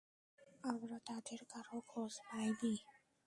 আমরা 0.63 0.97
তাদের 1.07 1.39
কারো 1.49 1.77
খোঁজ 1.87 2.13
পাইনি। 2.27 2.73